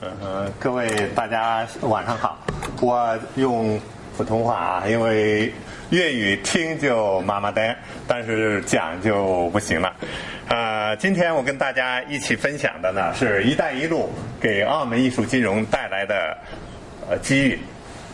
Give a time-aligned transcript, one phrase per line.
[0.00, 2.38] 呃，各位大家晚上好，
[2.80, 3.80] 我用
[4.16, 5.52] 普通话啊，因为
[5.90, 7.74] 粤语听就麻麻的，
[8.06, 9.94] 但是讲就不行了。
[10.48, 14.10] 呃，今天我跟大家一起分享的呢，是一带一路
[14.40, 16.36] 给澳门艺术金融带来的
[17.08, 17.58] 呃机遇。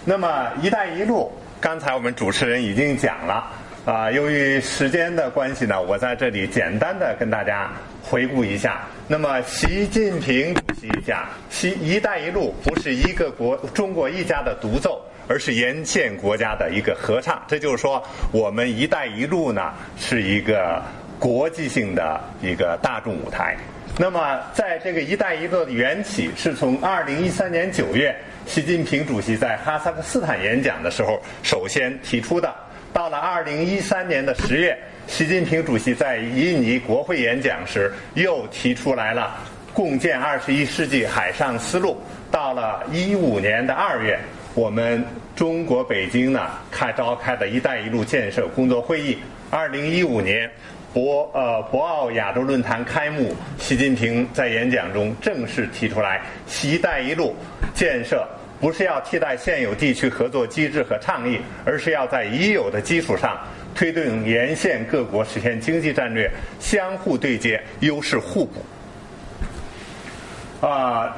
[0.04, 3.50] 那么一带一路，刚才我们主持人已经讲了
[3.90, 7.68] 啊、由于时间的关系呢，我在这里简单的跟大家
[8.00, 8.82] 回顾一下。
[9.08, 17.42] 那么，习近平主席讲，习“一带一路”不是一个国中国一家的独奏，而是沿线国家的一个合唱。
[17.48, 20.80] 这就是说，我们“一带一路”呢是一个
[21.18, 23.56] 国际性的一个大众舞台。
[23.98, 28.14] 那么，在这个“一带一路”的缘起是从二零一三年九月，
[28.46, 32.54] 习近平主席在哈萨克斯坦演讲的时候首先提出的。
[32.92, 34.76] 到了二零一三年的十月，
[35.06, 39.36] 习近平主席在印尼国会演讲时又提出来了
[39.72, 41.96] 共建二十一世纪海上丝路。
[42.30, 44.18] 到了一五年的二月，
[44.54, 45.04] 我们
[45.36, 49.16] 中国北京呢开召开的一带一路建设工作会议。
[49.50, 50.50] 二零一五年
[50.92, 56.20] 博呃博鳌亚洲论坛开幕，习近平在演讲中正式提出来
[56.64, 57.34] “一带一路”
[57.72, 58.26] 建设。
[58.60, 63.38] 不是要替代现有地区合作机制和倡议，而是要在已有的基础上
[63.74, 70.66] 推动沿线各国实现经济战略相互对接、优势互补。
[70.66, 71.16] 啊、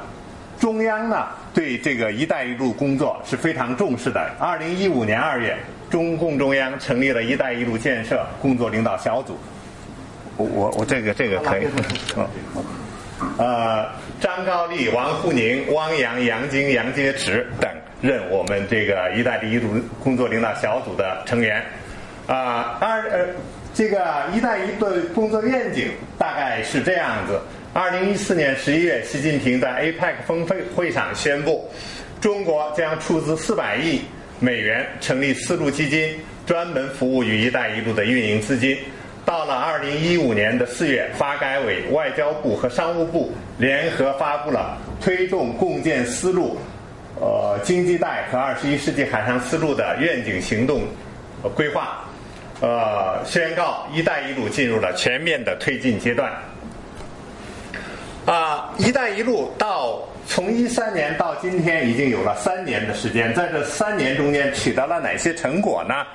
[0.57, 4.21] 中央呢对这个“一带一路”工作是非常重视的。
[4.39, 5.57] 二零一五年二月，
[5.89, 9.37] 中共中央成立了“一带一路”建设工作领导小组。
[10.37, 11.67] 我我我这个这个可以。
[12.15, 12.25] 嗯
[13.37, 13.85] 呃，
[14.23, 17.69] 张高丽、王沪宁、汪洋、杨晶、杨洁篪等
[18.01, 19.67] 任我们这个“一带一路”
[20.01, 21.61] 工作领导小组的成员。
[22.25, 23.27] 啊、二呃，
[23.73, 27.37] 这个“一带一路”工作愿景大概是这样子：
[27.73, 31.69] 二零一四年十一月，习近平在 APEC 峰会会上宣布，
[32.21, 34.03] 中国将出资四百亿
[34.39, 38.77] 美元成立丝路基金，专门服务于“一带一路”的运营资金。
[39.25, 46.57] 到了二零一五年的四月，发改委、外交部和商务部联合发布了推动共建丝路、
[47.19, 50.81] 呃经济带和二十一世纪海上丝路的愿景行动
[51.55, 52.03] 规划，
[52.59, 56.31] 呃，宣告“一带一路”进入了全面的推进阶段。
[58.25, 66.05] 啊，“一带一路”到从一三年到今天已经有了三年的时间，在这三年中间取得了哪些成果呢？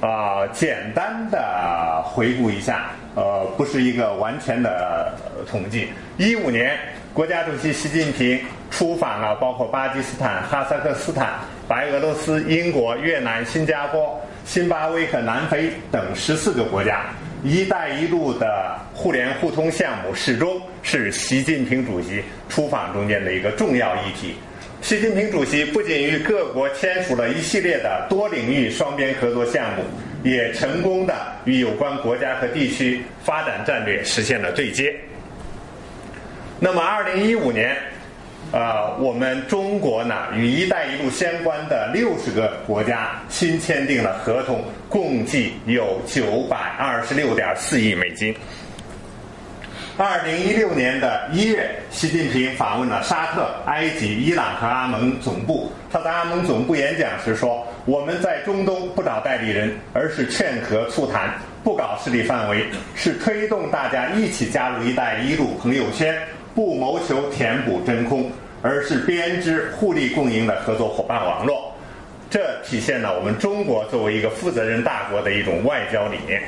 [0.00, 5.12] 啊、简单的回顾一下，呃，不是一个完全的
[5.50, 5.88] 统计。
[6.16, 6.78] 一五年，
[7.12, 11.32] 国家主席习近平出访了包括巴基斯坦、哈萨克斯坦、
[11.66, 17.06] 白俄罗斯、英国、越南、新加坡、津巴威和南非等十四个国家。
[17.44, 24.36] “一带一路”的互联互通项目始终是习近平主席出访中间的一个重要议题。
[24.80, 29.82] 习近平主席不仅与各国签署了一系列的多领域双边合作项目，
[30.22, 34.94] 也成功的与有关国家和地区发展战略实现了对接。
[36.58, 37.76] 那么，二零一五年，
[38.52, 48.34] 呃，我们中国呢与“一带一路”相关的六十个国家新签订了合同，共计有九百二十六点四亿美金。
[49.98, 55.72] 二零一六年的一月，习近平访问了沙特、埃及、伊朗和阿盟总部。
[55.90, 62.64] 他在阿盟总部演讲时说：“我们在中东不找代理人，而是劝和促谈，不搞势力范围，
[62.94, 66.16] 是推动大家一起加入‘一带一路’朋友圈，
[66.54, 68.30] 不谋求填补真空，
[68.62, 71.74] 而是编织互利共赢的合作伙伴网络。”
[72.30, 76.40] 这体现了我们中国作为一个负责任大国的一种外交理念，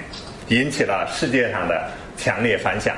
[0.47, 2.95] 引起了世界上的强烈反响。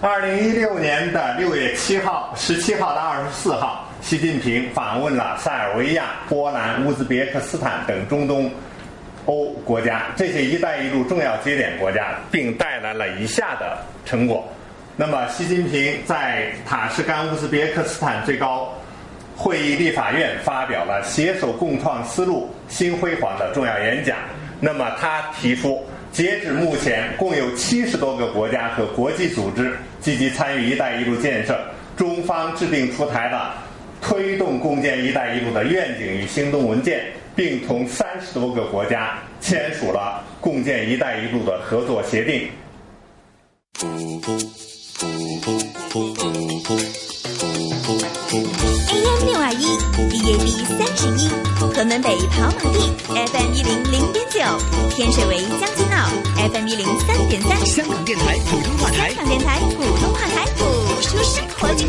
[0.00, 8.48] 二零一六年的六月七号、十七号到二十四号，习近平访问了塞尔维亚、波兰、乌兹别克斯坦等中东
[9.24, 13.76] 欧国家，这些“一带一路”重要节点国家，并带来了以下的
[14.06, 14.46] 成果。
[14.94, 18.72] 那么，习近平在塔什干乌兹别克斯坦最高
[19.36, 24.16] 会议立法院发表了携手共创丝路新辉煌的重要演讲。
[24.60, 25.84] 那么，他提出。
[26.18, 31.56] 截止目前，共有七十多个国家和国际组织积极参与“一带一路”建设。
[31.96, 33.54] 中方制定出台了
[34.02, 37.04] 推动共建“一带一路”的愿景与行动文件，
[37.36, 42.50] 并同三十多个国家签署了共建“一带一路”的合作协定。
[48.90, 49.66] AM 六二一
[50.10, 51.28] ，DAB 三十一，
[51.60, 54.40] 河门北跑马地，FM 一零零点九，
[54.90, 55.38] 天水围
[56.52, 59.10] ，FM 一零三点三，香港电台普通话台。
[59.14, 60.66] 香，港电台普通话台，播
[61.02, 61.87] 出生活精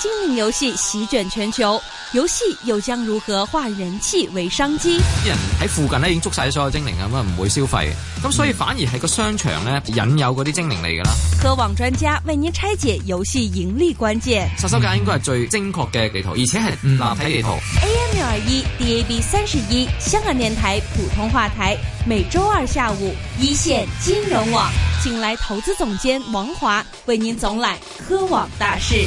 [0.00, 1.80] 新兴精灵遊戲席卷全球，
[2.12, 4.98] 遊戲又將如何化人氣為商機？
[5.24, 7.90] 啲人喺附近咧已經捉晒所有精靈啊，咁啊唔會消費，
[8.22, 11.14] 咁所以反而係個商場咧引誘嗰啲精靈嚟噶啦。
[11.42, 14.48] 科網專家為您拆解遊戲盈利關鍵。
[14.58, 17.48] 殺手鐧應該係最精確嘅地圖，而且係立體地圖。
[17.82, 21.76] AM 六二一，DAB 三十一，香港電台普通話台，
[22.06, 24.70] 每周二下午一線金融網，
[25.02, 27.74] 請來投資總監王華為您總攬
[28.08, 29.06] 科網大事。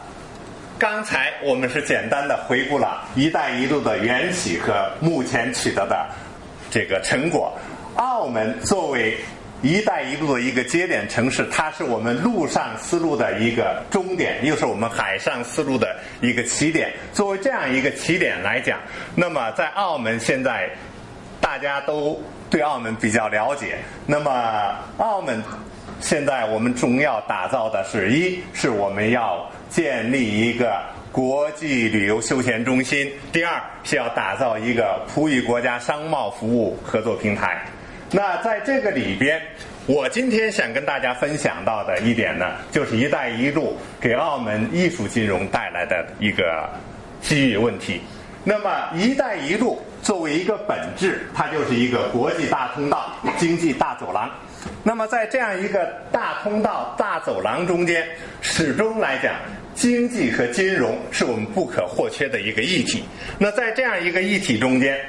[0.81, 6.09] 刚才我们是简单的回顾了“一带一路”的缘起和目前取得的
[6.71, 7.55] 这个成果。
[7.97, 9.15] 澳门作为
[9.61, 16.91] “一带一路”的一个节点城市，它是我们陆上丝路的一个终点，又是我们海上丝路的一个起点。
[17.13, 18.79] 作为这样一个起点来讲，
[19.13, 20.67] 那么在澳门现在
[21.39, 22.19] 大家都
[22.49, 23.77] 对澳门比较了解。
[24.07, 25.43] 那么澳门
[25.99, 30.83] 现在我们重要打造的是一是我们要建立一个
[31.13, 37.65] 国际旅游休闲中心，第二是要打造一个葡语国家商贸服务合作平台。
[38.11, 39.41] 那在这个里边，
[39.85, 46.69] 我今天想跟大家分享到的一点呢，就是“一带一路”给澳门艺术金融带来的一个
[47.21, 48.01] 机遇问题。
[48.43, 54.29] 那么“一带一路”作为一个本质，它就是一个国际大通道、经济大走廊。
[54.83, 58.05] 那么在这样一个大通道、大走廊中间，
[58.41, 59.33] 始终来讲，
[59.73, 63.03] 经济和金融是我们不可或缺的一个一体。
[63.37, 64.99] 那在这样一个一体中间，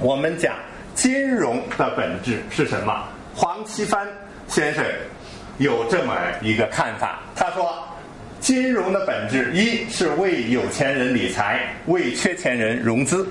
[0.00, 0.56] 我们讲
[0.94, 3.08] 金融的本质是什么？
[3.34, 4.06] 黄奇帆
[4.48, 4.84] 先生
[5.58, 7.86] 有这么一个看法，他说，
[8.40, 13.24] 金融的本质一是为有钱人理财，为缺钱人融资；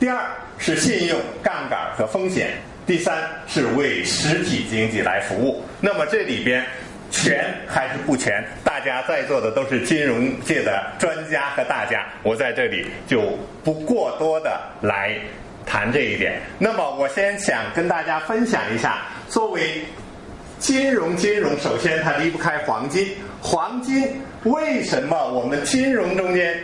[0.00, 0.26] 第二
[0.58, 2.52] 是信用、杠杆和风险。
[2.86, 3.16] 第三
[3.46, 6.62] 是为实体经济来服务，那么这里边
[7.14, 8.44] 全还是不全？
[8.64, 15.16] 大家在座的都是金融界的专家和大家，我在这里就不过多的来
[15.64, 16.40] 谈这一点。
[16.58, 19.84] 那么我先想跟大家分享一下，作为
[20.58, 23.08] 金融金融，首先它离不开黄金。
[23.40, 26.58] 黄金为什么我们金融中间？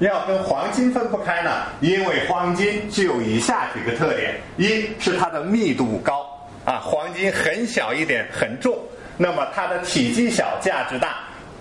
[0.00, 1.50] 要跟黄金分不开呢，
[1.80, 6.26] 因为黄金具有以下几个特点：一是它的密度高，
[6.64, 8.76] 啊，黄金很小一点，很重，
[9.16, 11.16] 那么它的体积小，价值大，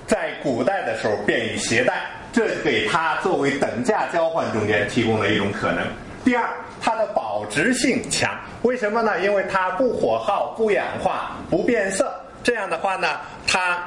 [0.08, 2.02] 在古代的时候便于携带，
[2.32, 5.86] 这给它作为等价交换中间提供了一种可能。
[6.26, 6.50] 第二，
[6.82, 9.20] 它的保值性强，为什么呢？
[9.20, 13.84] 因为它不火耗、不氧化、不变色，这样的话呢，它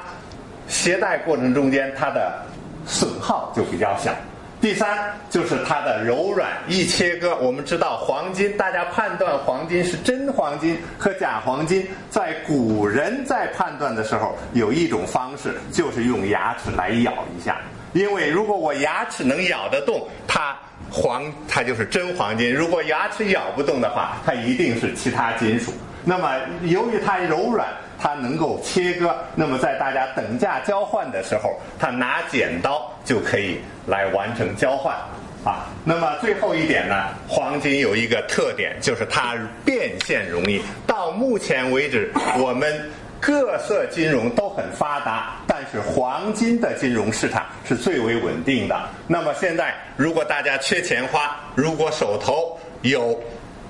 [0.67, 2.31] 携带过程中间它的
[2.85, 4.13] 损耗就比较小。
[4.59, 7.35] 第三就是它的柔软，易切割。
[7.37, 17.57] 我们知道黄金，大家判断黄金是真黄金和假黄金，在古人在判断的时候，有一种方式就是用牙齿来咬一下。
[17.93, 20.57] 因为如果我牙齿能咬得动，它
[20.91, 25.71] 黄它就是真黄金；如果牙齿咬不动的话，它一定是其他金属。
[26.03, 27.67] 那么由于它柔软，
[27.99, 34.95] 它能够切割，那么在大家等价交换的时候，它拿剪刀就可以来完成交换，
[35.43, 35.67] 啊。
[35.83, 39.35] 那么最后一点呢，黄金有一个特点，就是它
[39.65, 40.61] 变现容易。
[40.85, 42.89] 到目前为止，我们
[43.19, 48.79] 各色金融都很发达，但是黄金的金融市场是最为稳定的。
[49.07, 53.19] 那么现在，如果大家缺钱花，如果手头有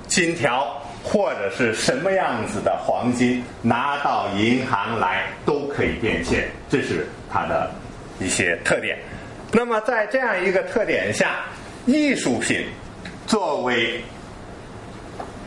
[0.06, 0.68] 金条，
[1.10, 7.72] 或者是什么样子的黄金拿到银行来都可以变现，这是它的
[8.20, 8.98] 一些特点。
[9.54, 11.36] 那么在这样一个特点下，
[11.86, 12.66] 艺术品
[13.26, 14.02] 作为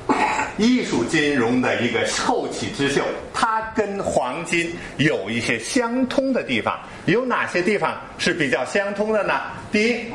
[0.56, 3.02] 艺术金融的一个后起之秀，
[3.34, 6.80] 它跟黄金有一些相通的地方。
[7.04, 9.34] 有哪些地方是比较相通的呢？
[9.70, 10.06] 第一，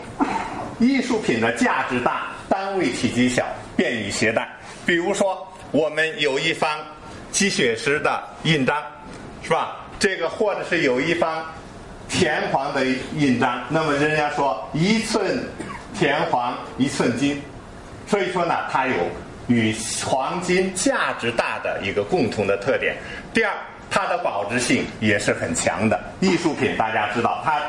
[0.79, 3.45] 艺术品的价值大，单位体积小，
[3.77, 4.49] 便于携带。
[4.85, 6.79] 比如说，我们有一方
[7.31, 8.77] 鸡血石的印章，
[9.41, 9.77] 是吧？
[9.97, 11.43] 这个或者是有一方
[12.07, 15.43] 田黄的印章，那么人家说一寸
[15.97, 17.41] 田黄一寸金，
[18.07, 18.93] 所以说呢，它有
[19.47, 19.75] 与
[20.05, 22.95] 黄金价值大的一个共同的特点。
[23.33, 23.53] 第二，
[23.89, 25.99] 它的保值性也是很强的。
[26.19, 27.59] 艺术品大家知道，它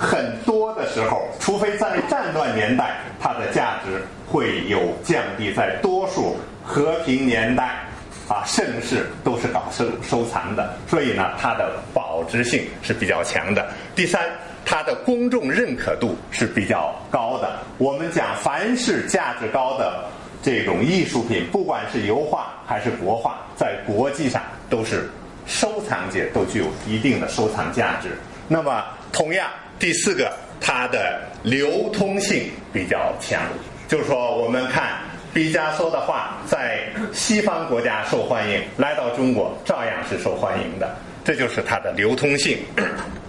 [0.00, 7.84] 很多的时候，除非在战乱年代，它的价值会有降低；在多数和平年代，
[8.26, 13.68] 啊，盛世都是搞收收藏的，所以呢，它的保值性是比较强的。
[13.94, 14.22] 第三，
[14.64, 17.58] 它的公众认可度是比较高的。
[17.76, 20.06] 我们讲，凡是价值高的
[20.42, 24.40] 这种艺术品，不管是油画还是国画，在国际上
[24.70, 25.10] 都是
[25.44, 28.16] 收藏界都具有一定的收藏价值。
[28.48, 29.48] 那么，同样，
[29.80, 33.40] 第四个，它的流通性比较强，
[33.88, 34.98] 就是说，我们看
[35.32, 36.80] 毕加索的画在
[37.14, 40.94] 西方国家受欢迎，来到中国照样是受欢迎的，
[41.24, 42.58] 这就是它的流通性。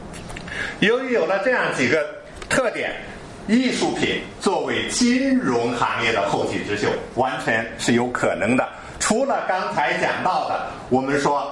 [0.81, 2.05] 由于有了这样几个
[2.49, 2.91] 特点，
[3.47, 8.67] 艺术品作为金融行业的后起之秀，完全是有可能的。
[8.99, 11.49] 除了刚才讲到的，我们说。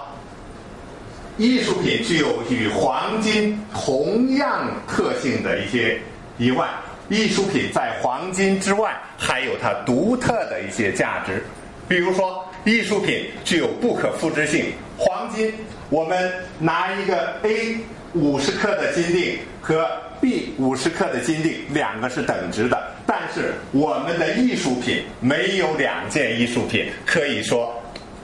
[1.39, 5.97] 艺术品具有与黄金同样特性的一些
[6.37, 6.67] 以外，
[7.07, 11.41] 艺术品在黄金之外还有它独特的一些价值。
[11.87, 14.65] 比如说，艺术品具有不可复制性。
[14.97, 15.53] 黄金，
[15.89, 16.29] 我们
[16.59, 17.77] 拿一个 A
[18.13, 22.77] 五十克的金锭和 B 五十克的金锭，两个是等值的。
[23.07, 27.73] 但是我们的艺术品没有两件艺术品可以说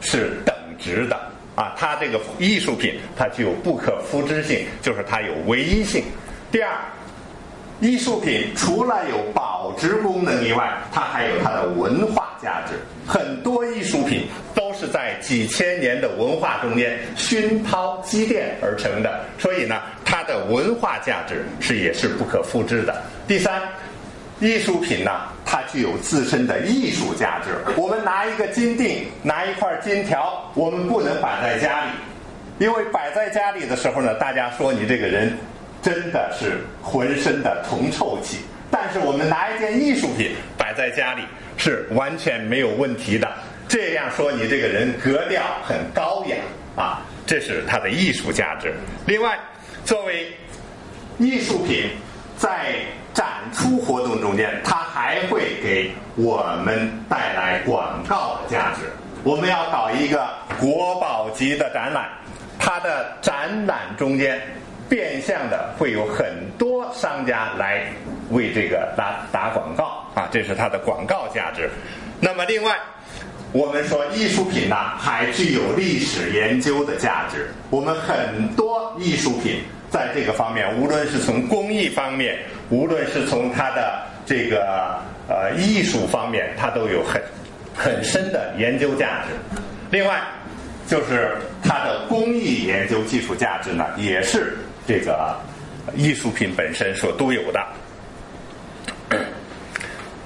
[0.01, 1.14] 是等值的。
[1.55, 6.03] 啊，它这个艺术品它具有不可复制性，就是它有唯一性。
[6.51, 6.69] 第二，
[7.79, 12.75] 艺术品除了有保值功能以外，它还有它的文化价值。
[13.07, 23.01] 很多艺术品都是在几千年的文化中间熏陶积淀而成的，所以呢，它的文化价值是也是不可复制的。
[23.27, 23.61] 第三。
[24.39, 25.11] 艺术品呢，
[25.45, 27.51] 它具有自身的艺术价值。
[27.77, 31.91] 我们拿一个金锭，拿一块金条，我们不能摆在家里，
[32.59, 35.37] 因为摆在家里的时候呢，大家说你这个人
[35.81, 38.39] 真的是浑身的铜臭气。
[38.69, 41.21] 但是我们拿一件艺术品摆在家里
[41.55, 43.31] 是完全没有问题的。
[43.69, 46.35] 这样说你这个人格调很高雅
[46.75, 48.73] 啊，这是它的艺术价值。
[49.05, 49.39] 另外，
[49.85, 50.27] 作为
[51.19, 51.89] 艺术品
[52.37, 52.75] 在
[53.15, 58.81] 展出活动中间，它还会给我们带来广告的价值。
[59.23, 60.27] 我们要搞一个
[60.59, 62.09] 国宝级的展览，
[62.59, 64.39] 它的展览中间
[64.89, 66.25] 变相的会有很
[66.57, 67.85] 多商家来
[68.31, 71.69] 为这个打打广告啊，这是它的广告价值。
[72.19, 72.77] 那么另外，
[73.53, 77.49] 我们说艺术品呢，还具有历史研究的价值。
[77.69, 79.63] 我们很多艺术品。
[79.95, 82.37] 在这个方面，无论是从工艺方面，
[82.69, 84.99] 无论是从它的这个
[85.29, 87.23] 呃艺术方面，它都有很
[87.73, 89.57] 很深的研究价值。
[89.89, 90.21] 另外，
[90.85, 95.33] 就是它的工艺研究技术价值呢，也是这个
[95.95, 97.65] 艺术品本身所独有的。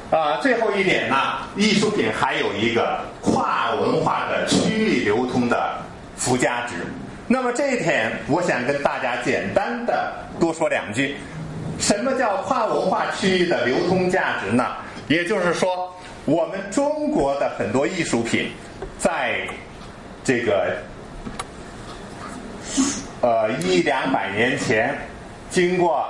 [0.10, 1.16] 啊，最后一点呢，
[1.56, 5.78] 艺术品还有一个跨文化的区域流通的
[6.16, 6.74] 附加值。
[7.32, 11.16] 那么这一点，我想跟大家简单的多说两句。
[11.78, 14.66] 什么叫跨文化区域的流通价值呢？
[15.08, 15.96] 也就是说，
[16.26, 18.52] 我们中国的很多艺术品，
[18.98, 19.48] 在
[20.24, 20.76] 这个
[23.22, 24.98] 呃一两百年前，
[25.52, 26.06] 经过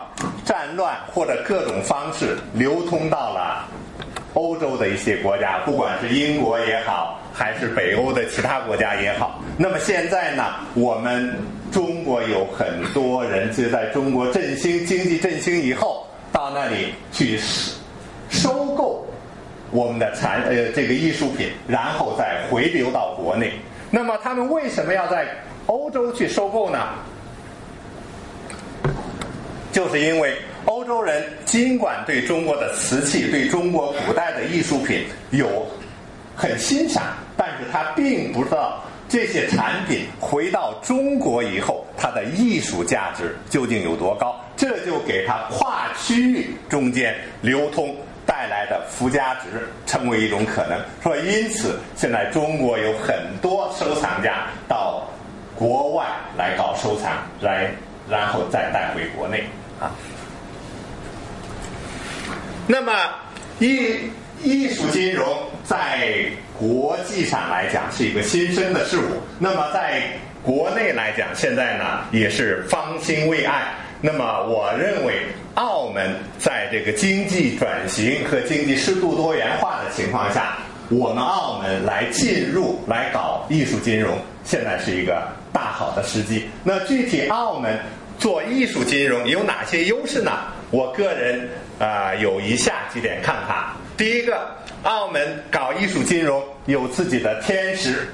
[0.45, 3.67] 战乱或者各种方式流通到了
[4.35, 7.19] 欧洲的一些国家，不管是英国也好。
[7.39, 10.43] 还是北欧的其他国家也好，那么现在呢，
[10.73, 11.33] 我们
[11.71, 17.39] 中国有很多人就在中国振兴经济振兴以后，到那里去
[18.29, 19.07] 收购
[19.71, 23.53] 我们的产呃这个艺术品，然后再回流到国内。
[23.89, 25.25] 那么他们为什么要在
[25.67, 26.89] 欧洲去收购呢？
[29.71, 35.65] 就是因为欧洲人尽管对中国的瓷器、对中国古代的艺术品有
[36.39, 37.03] 很欣赏。
[37.35, 50.79] 但是他并不知道这些产品回到中国以后，它的艺术价值究竟有多高，这就给他跨区域中间流通带来的附加值成为一种可能。
[51.01, 55.03] 说因此，现在中国有很多收藏家到
[55.55, 56.05] 国外
[56.37, 57.71] 来搞收藏，来
[58.09, 59.43] 然后再带回国内
[59.79, 59.91] 啊。
[62.67, 62.93] 那么
[63.57, 64.11] 一
[64.43, 65.25] 艺术金融
[65.63, 66.25] 在。
[66.59, 70.03] 国际上来讲是一个新生的事物，那么在
[70.43, 73.63] 国内来讲，现在呢也是方兴未艾。
[74.01, 75.21] 那么我认为，
[75.53, 80.57] 澳门在这个经济转型和经济适度多元化的情况下，
[80.89, 86.49] 我们澳门来进入来搞艺术金融，现在是一个大好的时机。
[86.61, 87.79] 那具体澳门
[88.17, 90.33] 做艺术金融有哪些优势呢？
[90.71, 91.47] 我个人
[91.79, 93.77] 啊、有以下几点看法。
[93.99, 98.07] 第一个，澳门搞艺术金融有自己的天时。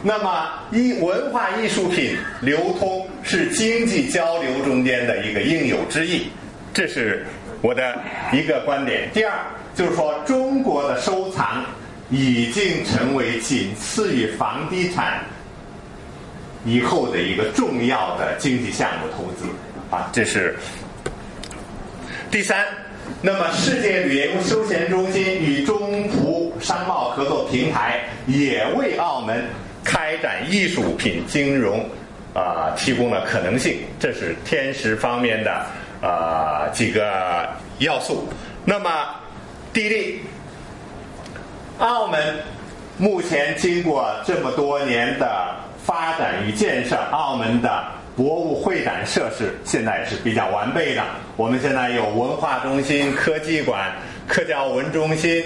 [0.00, 6.28] 那么，艺文化艺术品流通是经济交流中间的一个应有之义，
[6.72, 7.26] 这是
[7.60, 8.00] 我的
[8.32, 9.10] 一个观点。
[9.12, 9.36] 第二，
[9.74, 11.64] 就是说中国的收藏
[12.08, 15.24] 已经成为仅次于房地产
[16.64, 19.46] 以后的一个重要的经济项目投资
[19.90, 20.54] 啊，这是
[22.30, 22.64] 第三。
[23.24, 29.44] 那么，世界旅游休闲中心与中葡商贸合作平台也为澳门
[29.84, 31.88] 开展艺术品金融
[32.34, 35.64] 啊、提供了可能性，这是天时方面的
[36.04, 37.48] 啊、几个
[37.78, 38.26] 要素。
[38.64, 38.90] 那么，
[39.72, 40.20] 地利，
[41.78, 42.18] 澳门
[42.98, 47.84] 目前经过这么多年的发展与建设，澳门的
[48.16, 51.02] 博物会展设施现在是比较完备的。
[51.36, 53.92] 我们现在有文化中心、科技馆、
[54.28, 55.42] 科教文中心、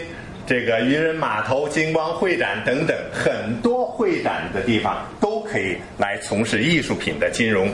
[0.46, 7.70] 这个渔人码头、金光会展等等，很多会展的地方都可以来从事艺术品的金融。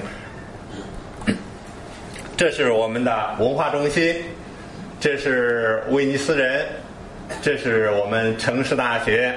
[2.37, 4.17] 这是我们的文化中心，
[5.01, 6.67] 这是威尼斯人，
[7.41, 9.33] 这是我们城市大学，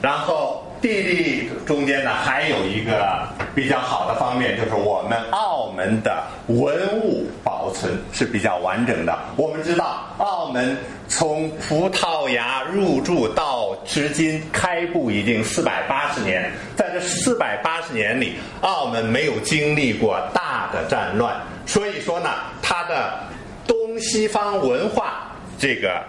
[0.00, 9.16] 然后地利中间呢还有一个比较好的方面，就是我们澳门的文物保存是比较完整的。
[9.36, 22.28] 我们知道，澳门从葡萄牙入驻到至今开埠已经四百八十年，在这四百八十年里，澳门没有经历过大的战乱，所以说呢，
[22.60, 23.20] 它的
[23.66, 26.02] 东西方文化这个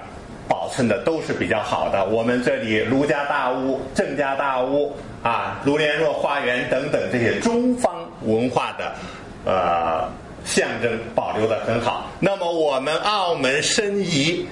[0.48, 2.06] 保存的都是比较好的。
[2.06, 8.94] 我们这里卢家大屋、郑家大屋啊、卢连若花园等等这些中方文化的
[9.46, 10.10] 呃
[10.46, 12.10] 象征保留的很好。
[12.20, 14.48] 那么我们澳门申遗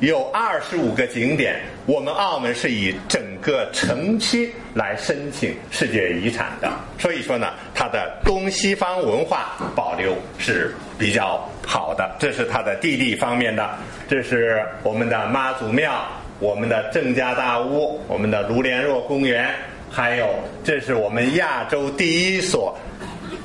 [0.00, 1.56] 有二十五个景点，
[1.86, 13.70] 我们澳门是以整个城区来申请世界遗产的，所以说呢，它的东西方文化保留是比较好的，这是它的地利方面的，
[14.06, 16.06] 这是我们的妈祖庙，
[16.40, 19.48] 我们的郑家大屋，我们的卢连若公园，
[19.90, 20.28] 还有
[20.62, 22.78] 这是我们亚洲第一所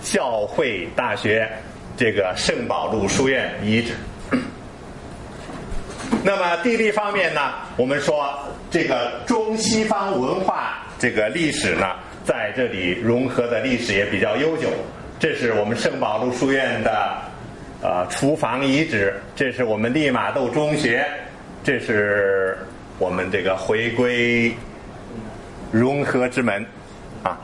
[0.03, 1.49] 教会大学，
[1.95, 3.93] 这个圣保禄书院遗址。
[6.23, 8.37] 那么地利方面呢，我们说
[8.69, 14.69] 这个中西方文化这个历史呢，在这里融合的历史也比较悠久。
[15.19, 17.17] 这是我们圣保禄书院的
[17.81, 21.05] 呃厨房遗址，这是我们利玛窦中学，
[21.63, 22.57] 这是
[22.99, 24.55] 我们这个回归
[25.71, 26.65] 融合之门
[27.23, 27.39] 啊。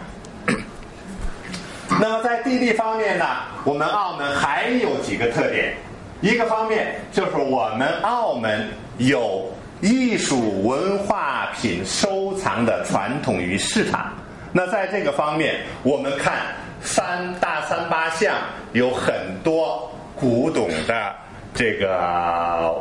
[1.99, 3.25] 那么在地利方面呢，
[3.63, 5.73] 我们澳门还有几个特点。
[6.21, 9.45] 一个方面就是我们澳门有
[9.81, 14.11] 艺术文化品收藏的传统与市场。
[14.51, 16.33] 那在这个方面，我们看
[16.81, 18.35] 三大三八巷
[18.73, 21.13] 有很多古董的
[21.53, 22.73] 这个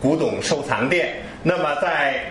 [0.00, 1.14] 古董收藏店。
[1.42, 2.24] 那么在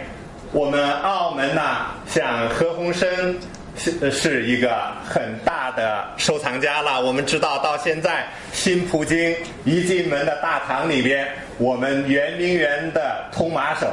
[0.51, 1.61] 我们澳门呢，
[2.07, 3.35] 像何鸿燊
[3.79, 7.01] 是是一个很大的收藏家了。
[7.01, 13.87] 我们知道，到现在新葡京一进门的大堂里边，我们圆明园的通马手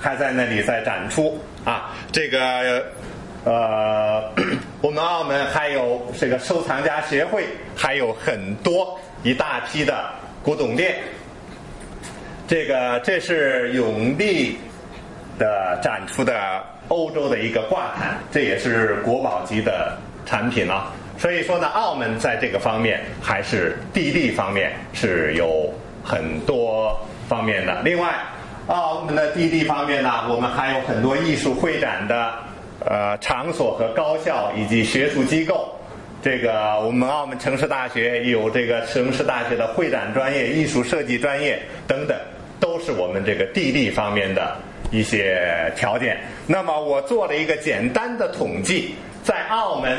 [0.00, 1.92] 还在那里在展出啊。
[2.12, 2.84] 这个
[3.44, 4.30] 呃，
[4.80, 7.44] 我们澳门还有这个收藏家协会，
[7.76, 10.08] 还有很多一大批的
[10.44, 10.94] 古董店。
[12.46, 14.58] 这个这是永利
[15.38, 20.92] 的展出的欧洲的一个挂毯，这也是国宝级的产品啊。
[21.18, 27.80] 所以说呢，澳门在这个方面还是地利方面是有很多方面的。
[27.82, 28.14] 另外，
[28.66, 32.32] 澳门的地利方面呢，我们还有很多艺术会展的
[32.84, 35.68] 呃场所和高校以及学术机构。
[36.22, 42.16] 这个我们澳门城市大学有这个城市大学的会展专业、艺术设计专业等等，
[42.60, 44.56] 都是我们这个地利方面的
[44.92, 46.16] 一些条件。
[46.46, 49.98] 那么我做了一个简单的统计，在澳门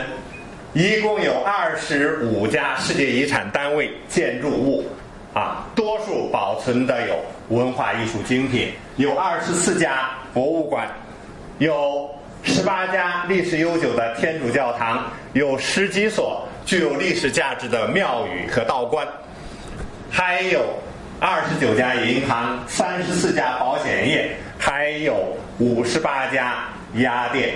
[0.74, 4.86] 一共有二十五家世界遗产单位建筑物，
[5.34, 7.16] 啊，多数保存的有
[7.50, 10.88] 文化艺术精品，有二十四家博物馆，
[11.58, 12.10] 有
[12.44, 19.08] 十八家历史悠久的天主教堂，有十几所具有历史价值的庙宇和道观，
[20.10, 20.62] 还有
[21.20, 27.56] 二十九家银行、三十四家保险业，还有五十八家鸭店。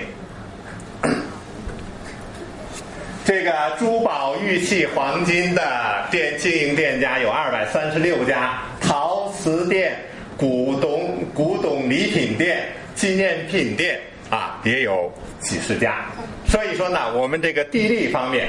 [3.24, 9.96] 这个珠宝、玉器、黄金的店经营店家有二百三十六家，陶瓷店、
[10.36, 16.04] 古董、古董礼品店、纪念品店啊也有几十家。
[16.46, 18.48] 所以说呢，我们这个地利方面，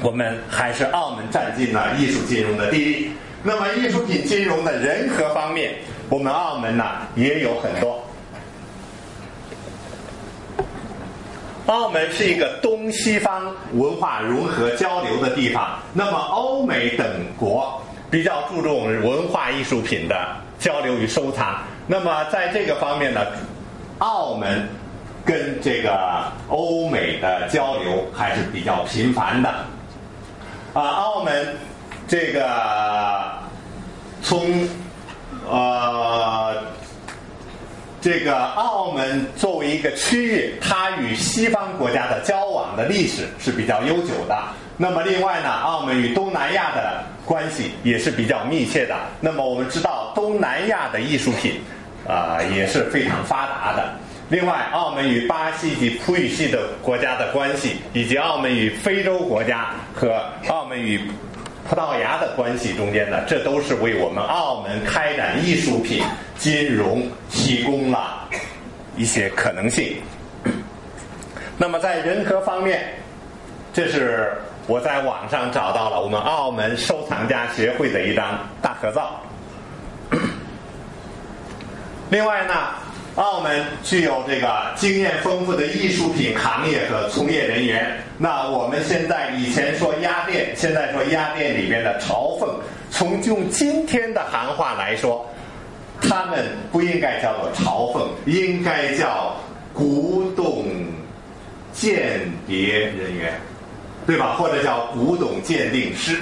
[0.00, 3.10] 我们还是澳门占尽了艺术金融的地利。
[3.42, 5.74] 那么艺术品金融的人和方面，
[6.10, 7.98] 我们澳门呢也有很多。
[11.66, 15.78] 澳门是一个东西方文化融合交流的地方。
[15.92, 17.06] 那么，欧美等
[17.38, 21.62] 国比较注重文化艺术品的交流与收藏。
[21.86, 23.24] 那么，在这个方面呢，
[23.98, 24.68] 澳门
[25.24, 29.48] 跟这个欧美的交流还是比较频繁的。
[30.74, 31.54] 啊，澳门
[32.08, 33.30] 这个
[34.22, 34.68] 从
[35.50, 36.62] 呃。
[38.02, 44.42] 这个澳门作为一个区域，它与西方国家的交往的历史是比较悠久的。
[44.78, 48.96] 那么，另外呢，澳门与东南亚的关系也是比较密切的。
[49.20, 51.60] 那么，我们知道东南亚的艺术品
[52.08, 53.92] 啊也是非常发达的。
[54.30, 61.02] 另外，澳门与巴西及葡语系的国家的关系，以及澳门与非洲国家和澳门与
[61.70, 66.02] 葡萄牙的关系中间呢，这都是为我们澳门开展艺术品
[66.36, 68.28] 金融提供了
[68.96, 69.98] 一些可能性。
[71.56, 72.92] 那么在人和方面，
[73.72, 74.32] 这是
[74.66, 79.20] 我在网上找到了我们澳门收藏家协会的一张大合照。
[82.10, 82.52] 另外呢。
[83.16, 87.96] 澳门具有这个经验丰富的艺术品行业和从业人员。
[88.16, 92.48] 那我们现在以前说压店，现在说压店里边的朝奉，
[92.90, 95.28] 从用今天的行话来说，
[96.00, 99.34] 他们不应该叫做朝奉，应该叫
[99.74, 100.66] 古董
[101.72, 103.32] 鉴别人员，
[104.06, 104.36] 对吧？
[104.38, 106.16] 或者叫古董鉴定师，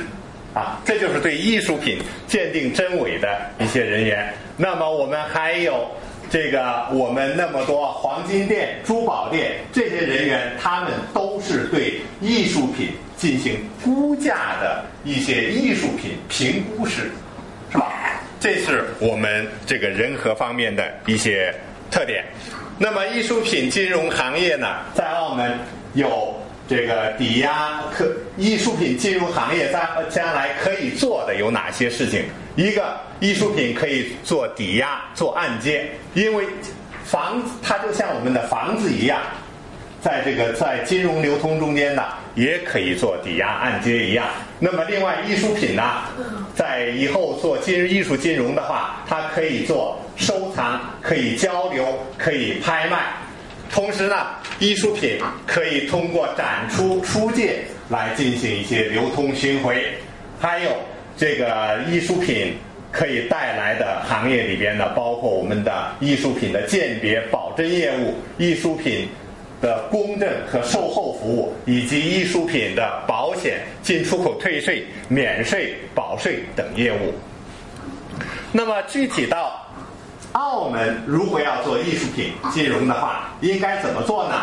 [0.55, 4.33] 啊，这就是对艺术品鉴定真伪的一些人员。
[4.57, 5.87] 那么我们还有。
[6.31, 17.11] 这个我们那么多黄金店、珠宝店这些人员，他们都是对艺术品进行估价的一些艺术品评估师，
[17.73, 17.91] 是吧？
[18.39, 21.53] 这是我们这个人和方面的一些
[21.91, 22.25] 特点。
[22.79, 25.59] 那么艺术品金融行业呢，在澳门
[25.95, 26.39] 有
[26.69, 32.27] 这个抵押可艺术品金融行业在将来可以做的有哪些事情？
[32.55, 36.45] 一个艺术品可以做抵押、做按揭，因为
[37.05, 39.21] 房子它就像我们的房子一样，
[40.01, 42.05] 在这个在金融流通中间呢，
[42.37, 44.27] 也可以做抵押、按揭一样。
[44.61, 46.05] 那么，另外艺术品呢，
[46.55, 51.85] 在以后做金艺术金融的话，它可以做收藏、可以交流、
[52.17, 52.99] 可以拍卖。
[53.69, 54.27] 同时呢，
[54.61, 59.85] 艺术品可以通过展出、出借来进行一些流通巡回，
[60.39, 60.71] 还有。
[61.21, 62.57] 这个艺术品
[62.99, 69.09] 可以带来的行业里边呢，包括我们的艺术品的鉴别保真业务、艺术品
[69.61, 77.15] 的公证和售后服务，以及艺术品的保险、进出口退税、免税、保税等业务。
[78.51, 79.65] 那么具体到
[80.33, 84.35] 澳门，如果要做艺术品金融的话，应该怎么做呢？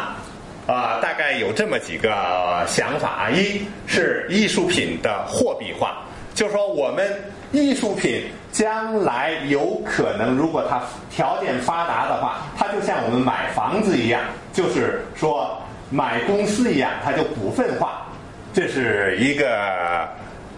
[0.66, 5.98] 啊，大概有这么几个想法啊：一是艺术品的货币化。
[6.36, 7.10] 就说我们
[7.54, 14.22] 艺术品将来有可能，如果它条件发达的话，它就像我们买房子一样，
[14.52, 15.58] 就是说
[15.90, 18.06] 买公司一样，它就股份化，
[18.54, 20.08] 这是一个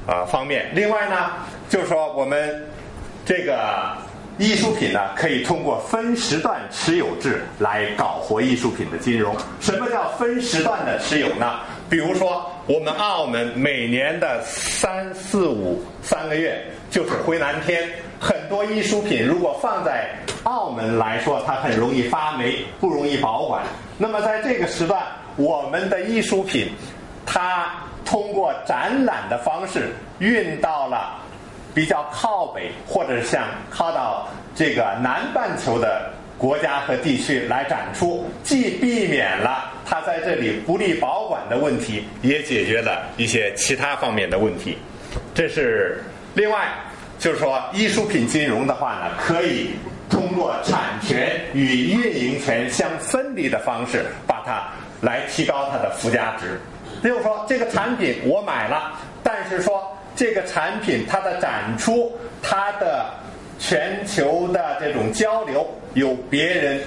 [0.07, 0.65] 呃方面。
[0.73, 1.31] 另外呢，
[1.69, 2.65] 就是说我们
[3.23, 3.95] 这个
[4.39, 9.35] 艺术品呢，可以通过分时段持有制来搞活艺术品的金融。
[9.61, 11.59] 什么叫分时段的持有呢？
[11.89, 12.49] 比如说。
[12.67, 17.81] 我们澳门每年的三四五三个月就是回南天，
[18.19, 20.09] 很多艺术品如果放在
[20.43, 23.63] 澳门来说，它很容易发霉，不容易保管。
[23.97, 25.01] 那么在这个时段，
[25.37, 26.69] 我们的艺术品，
[27.25, 27.73] 它
[28.03, 31.15] 通过展览的方式运到了
[31.73, 36.11] 比较靠北或者像靠到这个南半球的。
[36.37, 44.77] 国家和地区来展出，既避免了它在这里不利保管的问题，也解决了一些其他方面的问题。
[45.33, 46.67] 这是另外，
[47.17, 49.71] 就是说，艺术品金融的话呢，可以
[50.09, 54.67] 通过产权与运营权相分离的方式，把它
[54.99, 56.59] 来提高它的附加值。
[57.01, 58.91] 比如说，这个产品我买了，
[59.23, 62.11] 但是说这个产品它的展出，
[62.43, 63.05] 它的。
[63.59, 66.79] 全球的这种交流由别人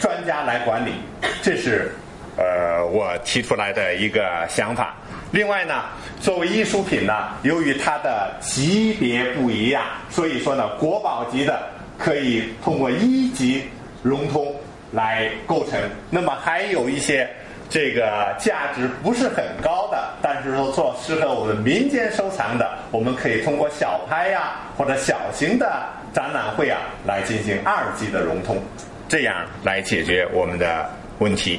[0.00, 0.94] 专家来管理，
[1.40, 1.92] 这是
[2.36, 4.94] 呃，我提出来的一个想法。
[5.30, 5.84] 另外呢，
[6.20, 11.62] 作为艺术品呢，由于它的级别不一样，所以说呢，国宝级的
[11.98, 13.64] 可以通过一级
[14.02, 14.54] 融通
[14.92, 15.80] 来构成。
[16.10, 17.28] 那么还有一些
[17.70, 28.62] 这个价值不是很高的，但是说做适合我们民间收藏的，我们可以通过小拍呀或者小型的展览会啊来进行二级的融通，
[29.08, 30.90] 这样来解决我们的
[31.20, 31.58] 问题。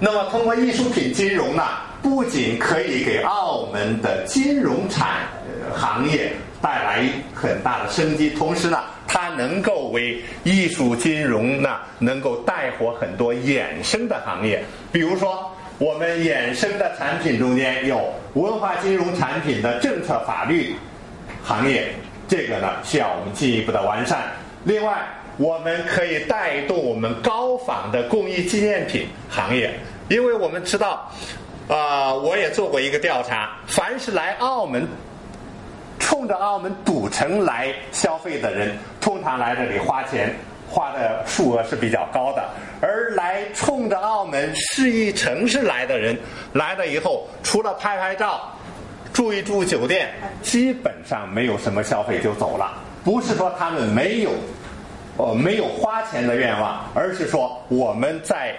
[0.00, 1.64] 那么，通过艺术品金融呢，
[2.00, 5.26] 不仅可以给澳门的金融产
[5.74, 6.32] 行业
[6.62, 14.62] 带来很大的生机，同时呢，它能够为艺术金融呢能够带活很多衍生的行业。
[14.92, 20.76] 比如说，我们衍生的产品中间有文化金融产品的政策法律
[21.42, 21.92] 行业，
[22.28, 24.22] 这个呢需要我们进一步的完善。
[24.64, 24.96] 另外，
[25.38, 29.72] 我们可以带动我们高仿的工艺纪念品行业，
[30.08, 31.10] 因为我们知道，
[31.68, 34.86] 啊、我也做过一个调查，凡是来澳门。
[36.00, 40.34] 冲着澳门赌城来消费的人，通常来这里花钱，
[40.68, 42.42] 花的数额是比较高的；
[42.80, 46.16] 而来冲着澳门市一城市来的人，
[46.52, 48.48] 来了以后，除了拍拍照、
[49.12, 50.08] 住一住酒店，
[50.40, 52.72] 基本上没有什么消费就走了。
[53.04, 54.30] 不是说他们没有，
[55.18, 58.54] 呃，没有花钱的愿望，而是说我们在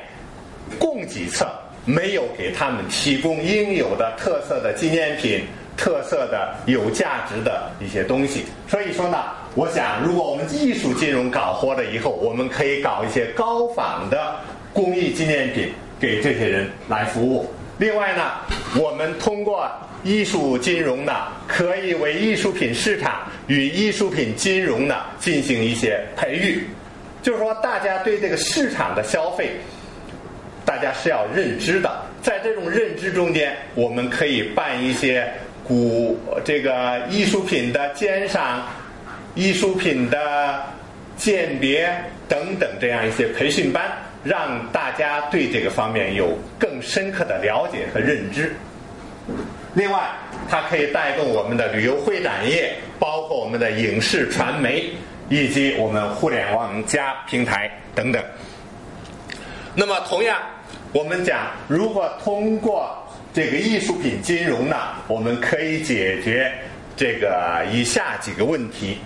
[0.78, 1.48] 供给侧
[1.86, 5.45] 没有给他们提供应有的特色的纪念品、
[5.78, 8.43] 特色的有价值的一些东西。
[8.67, 9.24] 所以说呢，
[9.56, 14.36] 我想，如果我们艺术金融搞活了以后，我们可以搞一些高仿的
[14.74, 17.50] 工艺纪念品给这些人来服务。
[17.79, 18.33] 另外呢，
[18.77, 19.67] 我们通过
[20.03, 21.13] 艺术金融呢，
[21.47, 26.67] 可以为艺术品市场与艺术品金融呢进行一些培育，
[27.23, 29.51] 就是说大家对这个市场的消费。
[30.65, 31.89] 大家是要认知的，
[32.21, 35.27] 在这种认知中间，我们可以办一些
[35.63, 38.67] 古这个艺术品的鉴赏、
[39.33, 40.61] 艺术品的
[41.17, 41.91] 鉴别
[42.27, 43.89] 等等这样一些培训班，
[44.23, 48.55] 让大家对这个方面有更深刻的了解和认知。
[49.75, 50.10] 另外，
[50.49, 54.89] 它可以带动我们的旅游会展业，包括我们的影视传媒
[55.29, 58.21] 以及我们互联网加平台等等。
[59.75, 60.39] 那么，同样，
[60.91, 62.97] 我们讲，如果通过
[63.32, 64.75] 这个艺术品金融呢，
[65.08, 66.51] 我们可以解决
[66.97, 68.97] 这个以下几个问题，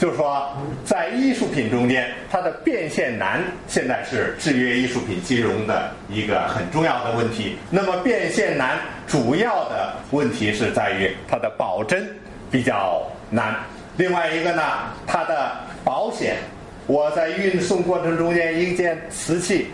[0.00, 0.48] 就是说，
[0.82, 7.58] 在艺术品中间，它的变现难现在是制约艺术品金融的一个很重要的问题。
[7.68, 12.08] 那么，变现难主要的问题是在于它的保真
[12.50, 13.54] 比较难。
[13.98, 14.62] 另外一个呢，
[15.06, 15.52] 它的
[15.84, 16.36] 保险，
[16.86, 19.68] 我在运送过程中间一件瓷器。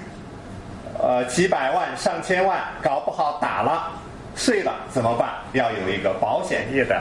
[0.99, 3.93] 呃，几百万、上千万，搞不好打了、
[4.35, 5.35] 碎了怎么办？
[5.53, 7.01] 要有一个保险业的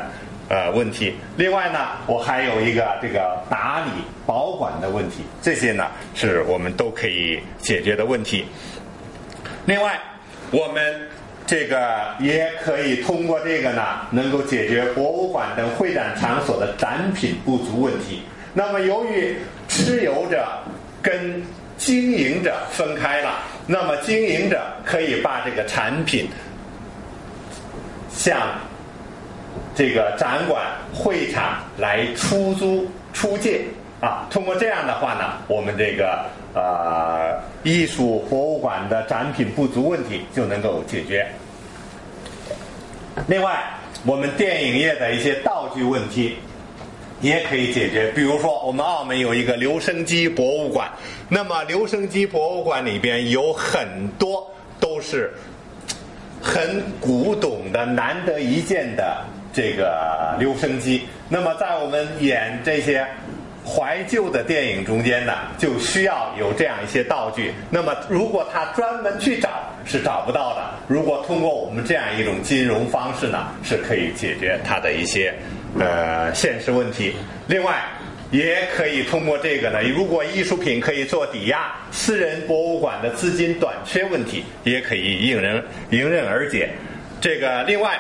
[0.50, 1.14] 呃问题。
[1.38, 3.92] 另外呢，我还有一个这个打理
[4.26, 8.46] 保管的问题，这些呢是我们都可以解决的问题。
[9.66, 10.00] 另外，
[10.52, 11.10] 我们
[11.48, 13.82] 这个也可以通过这个呢，
[14.12, 18.24] 能够解决博物馆等会展场所的展品不足问题。
[18.54, 20.48] 那么，由于持有者
[21.02, 21.44] 跟
[21.78, 26.30] 经营者分开了，那么经营者可以把这个产品
[28.10, 28.40] 向
[29.76, 33.62] 这个展馆、会场来出租、出借
[34.02, 34.28] 啊。
[34.30, 41.28] 通过这样的话呢，我们这个呃艺术博物馆的展品不足问题就能够解决。
[43.28, 43.64] 另外，
[44.06, 46.38] 我们电影业的一些道具问题。
[47.22, 50.92] 也可以解决，比如说我们澳门有一个留声机博物馆，
[51.30, 53.88] 那么留声机博物馆里边有很
[54.20, 54.46] 多
[54.82, 55.34] 都是
[56.42, 61.08] 很古董的、难得一见的这个留声机。
[61.30, 63.08] 那么在我们演这些
[63.66, 67.54] 怀旧的电影中间呢，就需要有这样一些道具。
[67.72, 69.50] 那么如果他专门去找，
[69.86, 70.62] 是找不到的。
[70.88, 75.34] 如果通过我们这样一种金融方式呢，是可以解决他的一些。
[75.78, 77.14] 呃，现实问题。
[77.48, 77.84] 另外，
[78.32, 86.70] 也可以通过这个呢，如果艺术品可以做抵押，私人博物馆的资金短缺问题也可以迎刃迎刃而解。
[87.20, 88.00] 这个另外，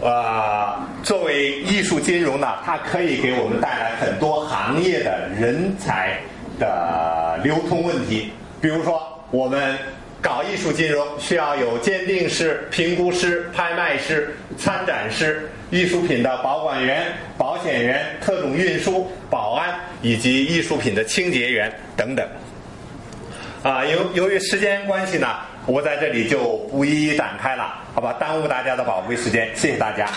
[0.00, 6.18] 呃，作为艺术金融呢，它可以给我们带来很多行业的人才
[6.58, 8.32] 的流通问题。
[8.60, 9.78] 比如说，我们
[10.20, 15.48] 搞艺术金融需要有鉴定师、评估师、拍卖师、参展师。
[15.70, 17.06] 艺术品的保管员、
[17.38, 22.28] 保险员、特种运输、保安以及艺术品的清洁员等等。
[23.62, 25.26] 啊，由由于时间关系呢，
[25.64, 28.12] 我在这里就不一一展开了，好吧？
[28.18, 30.08] 耽误大家的宝贵时间，谢谢大家。